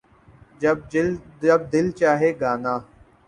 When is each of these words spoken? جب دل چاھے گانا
جب 0.61 0.77
دل 1.71 1.85
چاھے 1.99 2.29
گانا 2.41 2.75